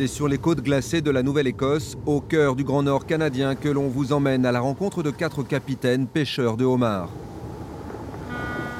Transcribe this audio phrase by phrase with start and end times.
[0.00, 3.68] C'est sur les côtes glacées de la Nouvelle-Écosse, au cœur du Grand Nord canadien, que
[3.68, 7.10] l'on vous emmène à la rencontre de quatre capitaines pêcheurs de homards.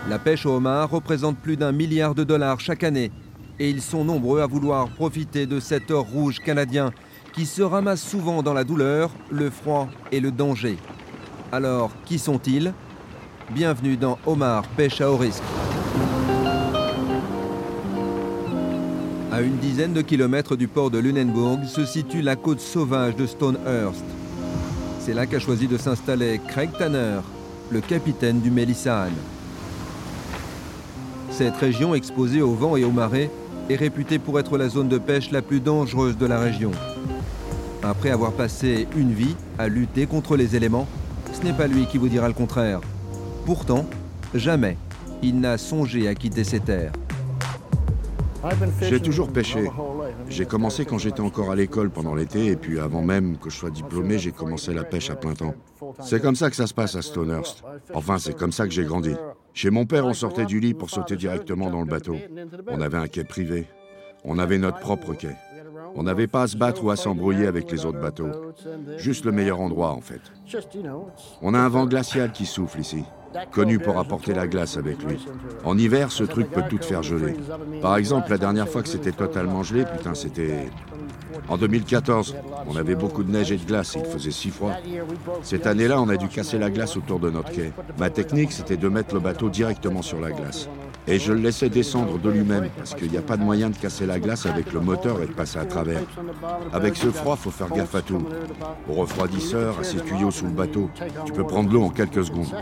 [0.09, 3.13] La pêche au homard représente plus d'un milliard de dollars chaque année
[3.59, 6.91] et ils sont nombreux à vouloir profiter de cet or rouge canadien
[7.35, 10.79] qui se ramasse souvent dans la douleur, le froid et le danger.
[11.53, 12.73] Alors, qui sont-ils?
[13.51, 15.43] Bienvenue dans Omar Pêche à haut risque.
[19.41, 23.27] À une dizaine de kilomètres du port de Lunenburg se situe la côte sauvage de
[23.27, 24.05] Stonehurst.
[24.99, 27.21] C'est là qu'a choisi de s'installer Craig Tanner,
[27.71, 29.09] le capitaine du Melissan.
[31.31, 33.31] Cette région exposée au vent et aux marées
[33.71, 36.73] est réputée pour être la zone de pêche la plus dangereuse de la région.
[37.83, 40.87] Après avoir passé une vie à lutter contre les éléments,
[41.33, 42.83] ce n'est pas lui qui vous dira le contraire.
[43.47, 43.87] Pourtant,
[44.35, 44.77] jamais
[45.23, 46.93] il n'a songé à quitter ses terres.
[48.83, 49.71] J'ai toujours pêché.
[50.29, 53.57] J'ai commencé quand j'étais encore à l'école pendant l'été, et puis avant même que je
[53.57, 55.55] sois diplômé, j'ai commencé la pêche à plein temps.
[56.01, 57.63] C'est comme ça que ça se passe à Stonehurst.
[57.95, 59.15] Enfin, c'est comme ça que j'ai grandi.
[59.53, 62.17] Chez mon père, on sortait du lit pour sauter directement dans le bateau.
[62.69, 63.67] On avait un quai privé.
[64.25, 65.37] On avait notre propre quai.
[65.95, 68.31] On n'avait pas à se battre ou à s'embrouiller avec les autres bateaux.
[68.97, 70.21] Juste le meilleur endroit, en fait.
[71.43, 73.05] On a un vent glacial qui souffle ici
[73.53, 75.27] connu pour apporter la glace avec lui.
[75.65, 77.35] En hiver, ce truc peut tout faire geler.
[77.81, 80.69] Par exemple, la dernière fois que c'était totalement gelé, putain, c'était
[81.49, 82.37] en 2014.
[82.69, 84.73] On avait beaucoup de neige et de glace et il faisait si froid.
[85.43, 87.73] Cette année-là, on a dû casser la glace autour de notre quai.
[87.99, 90.69] Ma technique, c'était de mettre le bateau directement sur la glace.
[91.07, 93.77] Et je le laissais descendre de lui-même, parce qu'il n'y a pas de moyen de
[93.77, 96.03] casser la glace avec le moteur et de passer à travers.
[96.73, 98.23] Avec ce froid, faut faire gaffe à tout.
[98.89, 100.91] Au refroidisseur, à ces tuyaux sous le bateau.
[101.25, 102.55] Tu peux prendre l'eau en quelques secondes.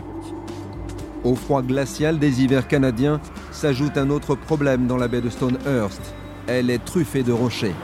[1.23, 3.19] Au froid glacial des hivers canadiens
[3.51, 6.01] s'ajoute un autre problème dans la baie de Stonehurst.
[6.47, 7.75] Elle est truffée de rochers.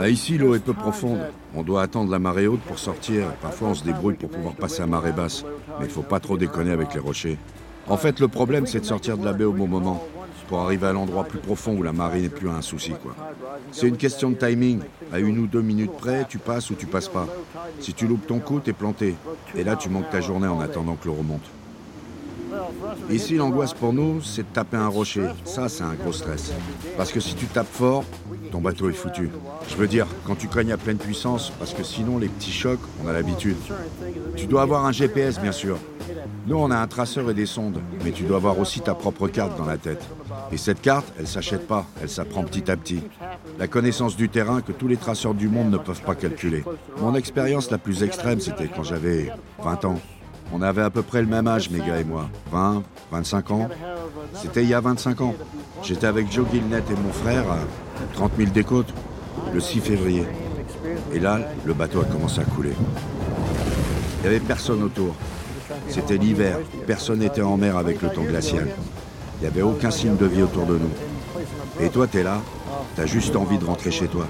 [0.00, 1.20] Ah, ici, l'eau est peu profonde.
[1.54, 3.26] On doit attendre la marée haute pour sortir.
[3.40, 5.44] Parfois, on se débrouille pour pouvoir passer à marée basse.
[5.78, 7.38] Mais il faut pas trop déconner avec les rochers.
[7.88, 10.04] En fait, le problème, c'est de sortir de la baie au bon moment,
[10.48, 12.92] pour arriver à l'endroit plus profond où la marée n'est plus un souci.
[13.02, 13.14] quoi.
[13.72, 14.80] C'est une question de timing.
[15.12, 17.26] À une ou deux minutes près, tu passes ou tu passes pas.
[17.80, 19.14] Si tu loupes ton coup, t'es planté.
[19.56, 21.48] Et là, tu manques ta journée en attendant que l'eau remonte.
[23.10, 25.26] Ici, l'angoisse pour nous, c'est de taper un rocher.
[25.44, 26.52] Ça, c'est un gros stress.
[26.96, 28.04] Parce que si tu tapes fort,
[28.50, 29.30] ton bateau est foutu.
[29.68, 32.80] Je veux dire, quand tu cognes à pleine puissance, parce que sinon, les petits chocs,
[33.04, 33.56] on a l'habitude.
[34.36, 35.78] Tu dois avoir un GPS, bien sûr.
[36.46, 39.28] Nous, on a un traceur et des sondes, mais tu dois avoir aussi ta propre
[39.28, 40.02] carte dans la tête.
[40.50, 43.02] Et cette carte, elle s'achète pas, elle s'apprend petit à petit.
[43.58, 46.64] La connaissance du terrain que tous les traceurs du monde ne peuvent pas calculer.
[47.00, 49.30] Mon expérience la plus extrême, c'était quand j'avais
[49.62, 50.00] 20 ans.
[50.52, 52.28] On avait à peu près le même âge, mes gars et moi.
[52.52, 52.82] 20,
[53.12, 53.68] 25 ans.
[54.34, 55.34] C'était il y a 25 ans.
[55.82, 57.58] J'étais avec Joe Gilnet et mon frère à
[58.14, 58.92] 30 000 des côtes,
[59.52, 60.24] le 6 février.
[61.12, 62.72] Et là, le bateau a commencé à couler.
[64.18, 65.14] Il n'y avait personne autour.
[65.88, 66.58] C'était l'hiver.
[66.86, 68.68] Personne n'était en mer avec le temps glacial.
[69.38, 70.90] Il n'y avait aucun signe de vie autour de nous.
[71.80, 72.40] Et toi, t'es là,
[72.98, 74.26] t'as juste envie de rentrer chez toi.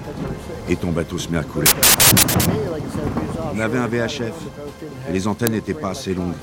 [0.69, 1.67] Et ton bateau se met à couler.
[3.55, 4.35] On avait un VHF.
[5.11, 6.35] les antennes n'étaient pas assez longues.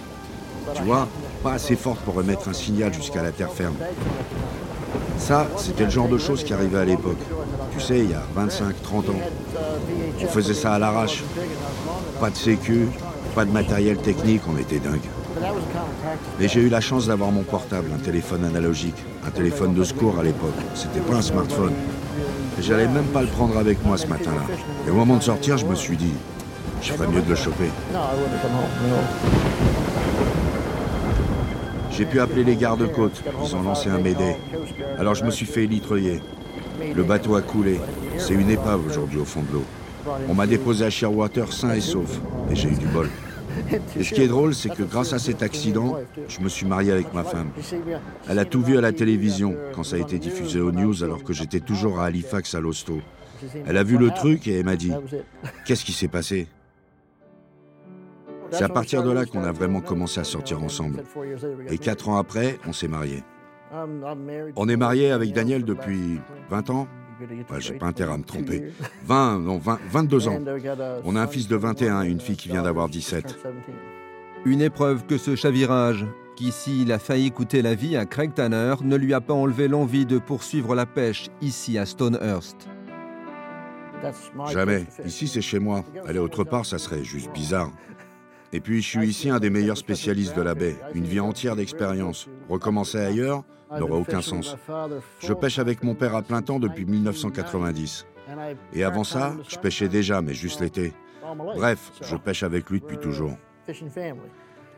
[0.74, 1.06] Tu vois,
[1.44, 3.76] pas assez fortes pour remettre un signal jusqu'à la terre ferme.
[5.18, 7.20] Ça, c'était le genre de choses qui arrivait à l'époque.
[7.72, 9.12] Tu sais, il y a 25, 30 ans.
[10.20, 11.22] On faisait ça à l'arrache.
[12.18, 12.88] Pas de sécu,
[13.36, 14.98] pas de matériel technique, on était dingue.
[16.38, 20.18] Mais j'ai eu la chance d'avoir mon portable, un téléphone analogique, un téléphone de secours
[20.18, 20.54] à l'époque.
[20.74, 21.72] C'était pas un smartphone.
[22.60, 24.42] J'allais même pas le prendre avec moi ce matin-là.
[24.86, 26.12] Et au moment de sortir, je me suis dit,
[26.82, 27.70] je ferais mieux de le choper.
[31.90, 33.22] J'ai pu appeler les gardes-côtes.
[33.44, 34.36] Ils ont lancé un médé.
[34.98, 36.20] Alors je me suis fait élitreiller.
[36.94, 37.80] Le bateau a coulé.
[38.18, 39.64] C'est une épave aujourd'hui au fond de l'eau.
[40.28, 42.20] On m'a déposé à Shearwater sain et sauf.
[42.50, 43.10] Et j'ai eu du bol.
[43.96, 46.92] Et ce qui est drôle, c'est que grâce à cet accident, je me suis marié
[46.92, 47.50] avec ma femme.
[48.28, 51.24] Elle a tout vu à la télévision quand ça a été diffusé aux news alors
[51.24, 53.00] que j'étais toujours à Halifax à l'hosto.
[53.66, 54.92] Elle a vu le truc et elle m'a dit
[55.66, 56.48] Qu'est-ce qui s'est passé?
[58.50, 61.02] C'est à partir de là qu'on a vraiment commencé à sortir ensemble.
[61.68, 63.24] Et quatre ans après, on s'est mariés.
[64.54, 66.20] On est mariés avec Daniel depuis
[66.50, 66.88] 20 ans
[67.58, 68.72] j'ai pas intérêt à me tromper.
[69.04, 70.38] 20, non, 20, 22 ans.
[71.04, 73.36] On a un fils de 21 et une fille qui vient d'avoir 17.
[74.44, 78.74] Une épreuve que ce chavirage, qui s'il a failli coûter la vie à Craig Tanner,
[78.82, 82.68] ne lui a pas enlevé l'envie de poursuivre la pêche ici à Stonehurst.
[84.52, 84.84] Jamais.
[85.04, 85.84] Ici, c'est chez moi.
[86.06, 87.70] Aller autre part, ça serait juste bizarre.
[88.56, 90.76] Et puis je suis ici un des meilleurs spécialistes de la baie.
[90.94, 92.26] Une vie entière d'expérience.
[92.48, 94.56] Recommencer ailleurs n'aurait aucun sens.
[95.20, 98.06] Je pêche avec mon père à plein temps depuis 1990.
[98.72, 100.94] Et avant ça, je pêchais déjà, mais juste l'été.
[101.36, 103.36] Bref, je pêche avec lui depuis toujours.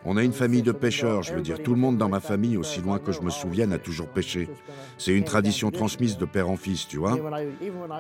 [0.04, 2.56] On a une famille de pêcheurs, je veux dire, tout le monde dans ma famille,
[2.56, 4.48] aussi loin que je me souvienne, a toujours pêché.
[4.96, 7.18] C'est une tradition transmise de père en fils, tu vois.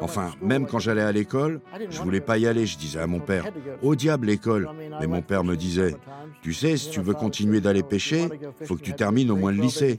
[0.00, 1.60] Enfin, même quand j'allais à l'école,
[1.90, 3.44] je voulais pas y aller, je disais à mon père,
[3.82, 4.68] au diable l'école.
[5.00, 5.96] Mais mon père me disait,
[6.42, 8.28] tu sais, si tu veux continuer d'aller pêcher,
[8.64, 9.98] faut que tu termines au moins le lycée.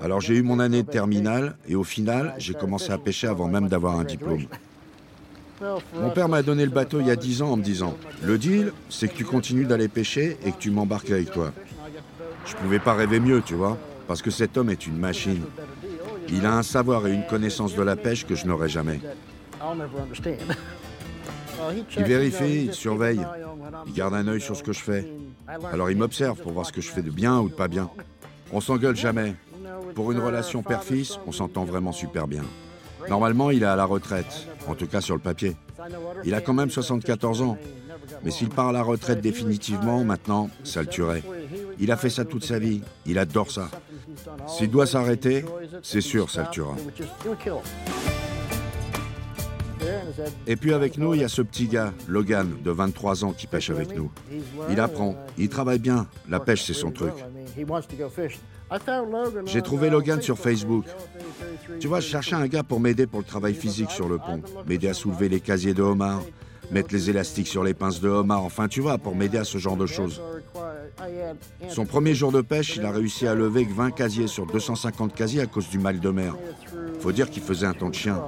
[0.00, 3.48] Alors j'ai eu mon année de terminale et au final, j'ai commencé à pêcher avant
[3.48, 4.46] même d'avoir un diplôme.
[5.94, 8.38] Mon père m'a donné le bateau il y a dix ans en me disant Le
[8.38, 11.52] deal, c'est que tu continues d'aller pêcher et que tu m'embarques avec toi.
[12.46, 15.42] Je pouvais pas rêver mieux, tu vois, parce que cet homme est une machine.
[16.28, 19.00] Il a un savoir et une connaissance de la pêche que je n'aurai jamais.
[21.96, 23.24] Il vérifie, il surveille,
[23.86, 25.10] il garde un œil sur ce que je fais.
[25.72, 27.90] Alors il m'observe pour voir ce que je fais de bien ou de pas bien.
[28.52, 29.34] On s'engueule jamais.
[29.94, 32.44] Pour une relation père-fils, on s'entend vraiment super bien.
[33.08, 35.56] Normalement, il est à la retraite, en tout cas sur le papier.
[36.24, 37.58] Il a quand même 74 ans.
[38.22, 41.22] Mais s'il part à la retraite définitivement, maintenant, ça le tuerait.
[41.78, 42.82] Il a fait ça toute sa vie.
[43.06, 43.68] Il adore ça.
[44.46, 45.44] S'il doit s'arrêter,
[45.82, 46.76] c'est sûr, ça le tuera.
[50.46, 53.46] Et puis avec nous, il y a ce petit gars, Logan, de 23 ans, qui
[53.46, 54.10] pêche avec nous.
[54.70, 56.06] Il apprend, il travaille bien.
[56.28, 57.12] La pêche, c'est son truc.
[59.46, 60.84] J'ai trouvé Logan sur Facebook.
[61.80, 64.42] Tu vois, je cherchais un gars pour m'aider pour le travail physique sur le pont,
[64.66, 66.22] m'aider à soulever les casiers de homard,
[66.70, 69.58] mettre les élastiques sur les pinces de homard, enfin tu vois, pour m'aider à ce
[69.58, 70.20] genre de choses.
[71.68, 75.42] Son premier jour de pêche, il a réussi à lever 20 casiers sur 250 casiers
[75.42, 76.34] à cause du mal de mer.
[77.04, 78.18] Faut dire qu'il faisait un temps de chien.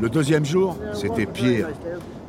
[0.00, 1.68] Le deuxième jour, c'était pire.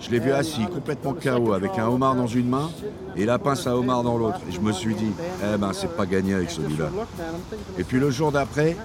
[0.01, 2.69] Je l'ai vu assis, complètement KO, avec un homard dans une main
[3.15, 4.41] et la pince à homard dans l'autre.
[4.49, 6.89] Et je me suis dit, eh ben, c'est pas gagné avec celui-là.
[7.77, 8.75] Et puis le jour d'après,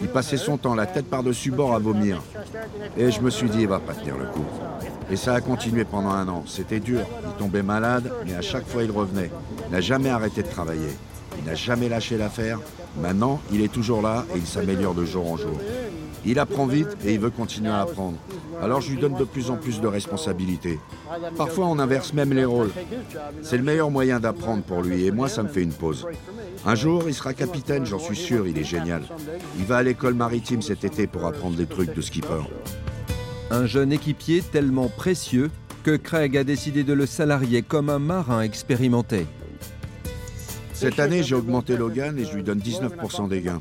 [0.00, 2.22] il passait son temps la tête par-dessus bord à vomir.
[2.96, 4.46] Et je me suis dit, il va pas tenir le coup.
[5.10, 6.44] Et ça a continué pendant un an.
[6.46, 7.02] C'était dur.
[7.26, 9.30] Il tombait malade, mais à chaque fois il revenait.
[9.66, 10.96] Il n'a jamais arrêté de travailler.
[11.38, 12.58] Il n'a jamais lâché l'affaire.
[13.00, 15.58] Maintenant, il est toujours là et il s'améliore de jour en jour.
[16.26, 18.18] Il apprend vite et il veut continuer à apprendre.
[18.62, 20.78] Alors je lui donne de plus en plus de responsabilités.
[21.36, 22.70] Parfois on inverse même les rôles.
[23.42, 26.06] C'est le meilleur moyen d'apprendre pour lui et moi ça me fait une pause.
[26.66, 29.02] Un jour il sera capitaine, j'en suis sûr, il est génial.
[29.58, 32.42] Il va à l'école maritime cet été pour apprendre des trucs de skipper.
[33.50, 35.50] Un jeune équipier tellement précieux
[35.82, 39.26] que Craig a décidé de le salarier comme un marin expérimenté.
[40.80, 43.60] Cette année, j'ai augmenté Logan et je lui donne 19% des gains.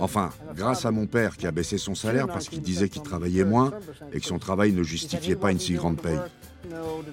[0.00, 3.44] Enfin, grâce à mon père qui a baissé son salaire parce qu'il disait qu'il travaillait
[3.44, 3.70] moins
[4.14, 6.18] et que son travail ne justifiait pas une si grande paye.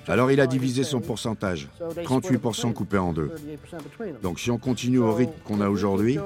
[0.07, 1.67] Alors il a divisé son pourcentage,
[1.97, 3.29] 38% coupé en deux.
[4.23, 6.17] Donc si on continue au rythme qu'on a aujourd'hui,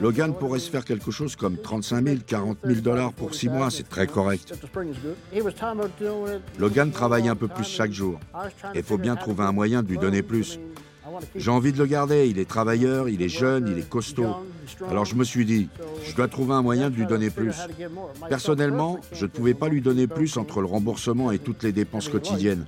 [0.00, 3.70] Logan pourrait se faire quelque chose comme 35 000, 40 000 dollars pour six mois,
[3.70, 4.54] c'est très correct.
[6.58, 8.18] Logan travaille un peu plus chaque jour.
[8.74, 10.58] Il faut bien trouver un moyen de lui donner plus.
[11.36, 14.34] J'ai envie de le garder, il est travailleur, il est jeune, il est costaud.
[14.88, 15.68] Alors je me suis dit,
[16.04, 17.56] je dois trouver un moyen de lui donner plus.
[18.28, 22.08] Personnellement, je ne pouvais pas lui donner plus entre le remboursement et toutes les dépenses
[22.08, 22.66] quotidiennes.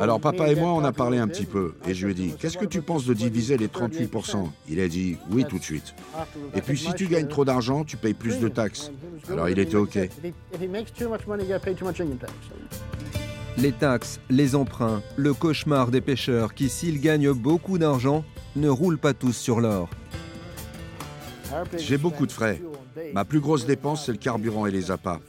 [0.00, 2.34] Alors papa et moi, on a parlé un petit peu, et je lui ai dit,
[2.38, 5.94] qu'est-ce que tu penses de diviser les 38% Il a dit, oui tout de suite.
[6.54, 8.90] Et puis si tu gagnes trop d'argent, tu payes plus de taxes.
[9.30, 9.98] Alors il était OK
[13.58, 18.24] les taxes, les emprunts, le cauchemar des pêcheurs qui, s'ils gagnent beaucoup d'argent,
[18.54, 19.88] ne roulent pas tous sur l'or.
[21.76, 22.62] J'ai beaucoup de frais.
[23.12, 25.20] Ma plus grosse dépense, c'est le carburant et les appâts.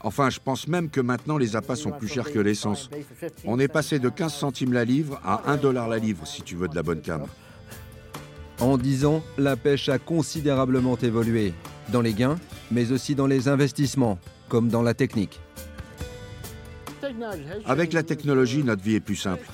[0.00, 2.88] Enfin, je pense même que maintenant les appâts sont plus chers que l'essence.
[3.44, 6.54] On est passé de 15 centimes la livre à 1 dollar la livre si tu
[6.54, 7.24] veux de la bonne cam.
[8.60, 11.52] En 10 ans, la pêche a considérablement évolué,
[11.90, 12.38] dans les gains,
[12.70, 15.40] mais aussi dans les investissements, comme dans la technique.
[17.66, 19.46] Avec la technologie, notre vie est plus simple.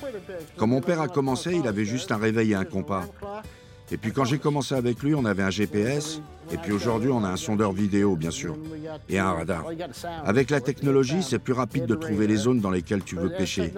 [0.57, 3.05] Quand mon père a commencé, il avait juste un réveil et un compas.
[3.91, 6.21] Et puis quand j'ai commencé avec lui, on avait un GPS.
[6.51, 8.55] Et puis aujourd'hui, on a un sondeur vidéo, bien sûr.
[9.09, 9.65] Et un radar.
[10.23, 13.73] Avec la technologie, c'est plus rapide de trouver les zones dans lesquelles tu veux pêcher.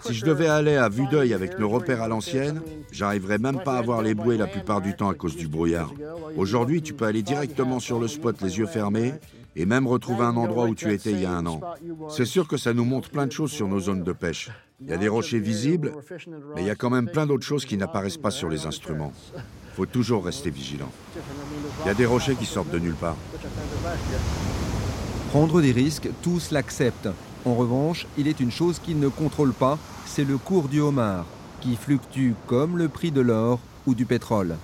[0.00, 3.78] Si je devais aller à vue d'œil avec nos repères à l'ancienne, j'arriverais même pas
[3.78, 5.92] à voir les bouées la plupart du temps à cause du brouillard.
[6.36, 9.14] Aujourd'hui, tu peux aller directement sur le spot les yeux fermés
[9.56, 11.60] et même retrouver un endroit où tu étais il y a un an.
[12.08, 14.50] C'est sûr que ça nous montre plein de choses sur nos zones de pêche.
[14.82, 15.92] Il y a des rochers visibles,
[16.54, 19.12] mais il y a quand même plein d'autres choses qui n'apparaissent pas sur les instruments.
[19.34, 20.90] Il faut toujours rester vigilant.
[21.84, 23.16] Il y a des rochers qui sortent de nulle part.
[25.30, 27.08] Prendre des risques, tous l'acceptent.
[27.46, 31.24] En revanche, il est une chose qu'ils ne contrôlent pas, c'est le cours du homard,
[31.60, 34.56] qui fluctuent comme le prix de l'or ou du pétrole.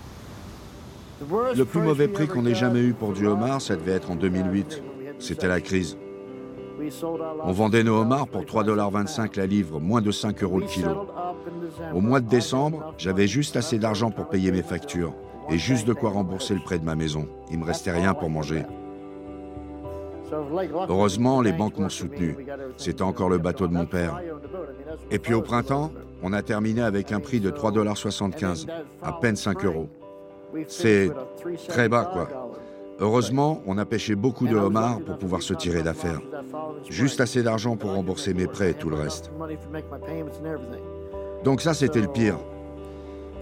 [1.55, 4.17] Le plus mauvais prix qu'on ait jamais eu pour du homard, ça devait être en
[4.17, 4.83] 2008.
[5.19, 5.97] C'était la crise.
[7.45, 11.07] On vendait nos homards pour 3,25$ la livre, moins de 5 euros le kilo.
[11.95, 15.15] Au mois de décembre, j'avais juste assez d'argent pour payer mes factures
[15.51, 17.29] et juste de quoi rembourser le prêt de ma maison.
[17.51, 18.65] Il me restait rien pour manger.
[20.89, 22.37] Heureusement, les banques m'ont soutenu.
[22.79, 24.21] C'était encore le bateau de mon père.
[25.11, 28.67] Et puis au printemps, on a terminé avec un prix de 3,75$,
[29.03, 29.89] à peine 5 euros.
[30.69, 31.11] C'est
[31.69, 32.29] très bas, quoi.
[33.01, 36.21] Heureusement, on a pêché beaucoup de homards pour pouvoir se tirer d'affaires.
[36.89, 39.31] Juste assez d'argent pour rembourser mes prêts et tout le reste.
[41.43, 42.37] Donc ça, c'était le pire.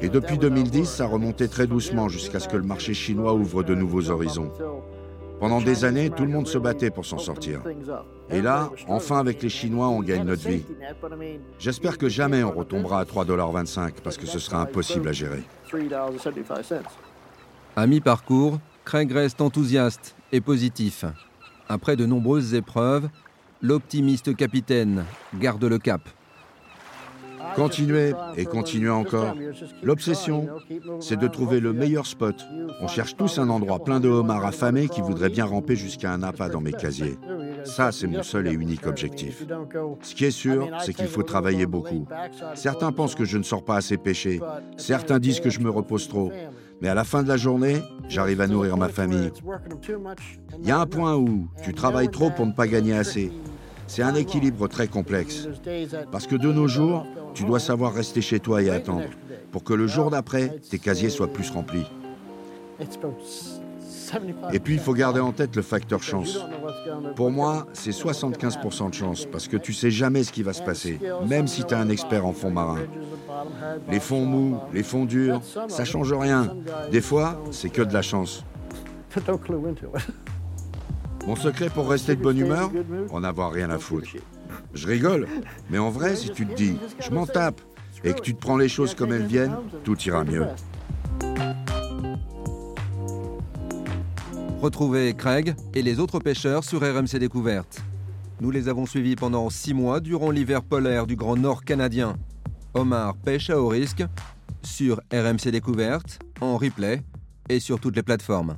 [0.02, 3.74] Et depuis 2010, ça remontait très doucement jusqu'à ce que le marché chinois ouvre de
[3.74, 4.50] nouveaux horizons.
[5.40, 7.62] Pendant des années, tout le monde se battait pour s'en sortir.
[8.28, 10.64] Et là, enfin avec les Chinois, on gagne notre vie.
[11.58, 15.42] J'espère que jamais on retombera à 3,25$ parce que ce sera impossible à gérer.
[17.74, 21.06] À mi-parcours, Craig reste enthousiaste et positif.
[21.68, 23.08] Après de nombreuses épreuves,
[23.62, 25.04] l'optimiste capitaine
[25.38, 26.02] garde le cap.
[27.56, 29.34] Continuez et continuez encore.
[29.82, 30.48] L'obsession,
[31.00, 32.46] c'est de trouver le meilleur spot.
[32.80, 36.22] On cherche tous un endroit plein de homards affamés qui voudraient bien ramper jusqu'à un
[36.22, 37.18] appât dans mes casiers.
[37.64, 39.44] Ça, c'est mon seul et unique objectif.
[40.02, 42.06] Ce qui est sûr, c'est qu'il faut travailler beaucoup.
[42.54, 44.40] Certains pensent que je ne sors pas assez pêcher.
[44.76, 46.32] Certains disent que je me repose trop.
[46.80, 47.76] Mais à la fin de la journée,
[48.08, 49.30] j'arrive à nourrir ma famille.
[50.58, 53.30] Il y a un point où tu travailles trop pour ne pas gagner assez.
[53.86, 55.48] C'est un équilibre très complexe.
[56.12, 59.08] Parce que de nos jours, tu dois savoir rester chez toi et attendre
[59.50, 61.86] pour que le jour d'après, tes casiers soient plus remplis.
[64.52, 66.38] Et puis, il faut garder en tête le facteur chance.
[67.16, 70.62] Pour moi, c'est 75% de chance, parce que tu sais jamais ce qui va se
[70.62, 72.80] passer, même si tu es un expert en fond marin.
[73.88, 76.54] Les fonds mous, les fonds durs, ça change rien.
[76.90, 78.44] Des fois, c'est que de la chance.
[81.26, 82.70] Mon secret pour rester de bonne humeur
[83.12, 84.08] En avoir rien à foutre.
[84.74, 85.26] Je rigole,
[85.70, 87.60] mais en vrai, si tu te dis, je m'en tape,
[88.04, 90.46] et que tu te prends les choses comme elles viennent, tout ira mieux.
[94.60, 97.82] Retrouvez Craig et les autres pêcheurs sur RMC Découverte.
[98.40, 102.16] Nous les avons suivis pendant six mois durant l'hiver polaire du Grand Nord canadien.
[102.74, 104.04] Omar pêche à haut risque
[104.62, 107.02] sur RMC Découverte, en replay
[107.48, 108.56] et sur toutes les plateformes.